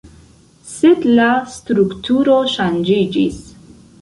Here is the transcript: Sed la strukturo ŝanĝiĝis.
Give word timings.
Sed 0.69 1.05
la 1.19 1.27
strukturo 1.57 2.39
ŝanĝiĝis. 2.55 3.43